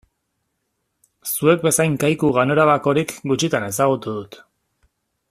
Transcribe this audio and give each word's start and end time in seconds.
Zuek 1.33 1.61
bezain 1.67 1.99
kaiku 2.05 2.31
ganorabakorik 2.39 3.15
gutxitan 3.33 3.71
ezagutu 3.71 4.19
dut. 4.21 4.41